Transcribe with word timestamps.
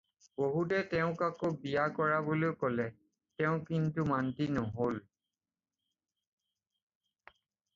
বহুতে 0.41 0.77
তেওঁক 0.93 1.19
আকৌ 1.25 1.49
বিয়া 1.65 1.83
কৰাবলৈ 1.97 2.55
ক'লে, 2.63 2.87
তেওঁ 3.41 3.59
কিন্তু 3.67 4.07
মান্তি 4.13 4.49
নহ'ল। 4.55 4.99